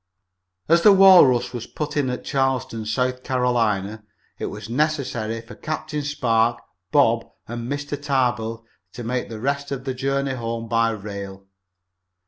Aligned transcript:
As 0.67 0.81
the 0.81 0.91
Walrus 0.91 1.53
was 1.53 1.67
to 1.67 1.73
put 1.73 1.95
in 1.95 2.09
at 2.09 2.23
Charleston, 2.23 2.87
South 2.87 3.23
Carolina, 3.23 4.03
it 4.39 4.47
was 4.47 4.67
necessary 4.67 5.41
for 5.41 5.53
Captain 5.53 6.01
Spark, 6.01 6.59
Bob 6.91 7.29
and 7.47 7.71
Mr. 7.71 8.01
Tarbill 8.01 8.65
to 8.93 9.03
make 9.03 9.29
the 9.29 9.39
rest 9.39 9.69
of 9.71 9.83
the 9.83 9.93
journey 9.93 10.33
home 10.33 10.67
by 10.67 10.89
rail. 10.89 11.45